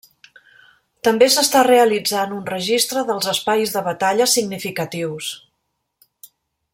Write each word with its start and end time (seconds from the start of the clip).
També 1.07 1.27
s'està 1.33 1.61
realitzant 1.67 2.33
un 2.39 2.41
registre 2.53 3.05
dels 3.11 3.29
espais 3.35 3.75
de 3.77 3.85
batalla 3.91 4.31
significatius. 4.35 5.31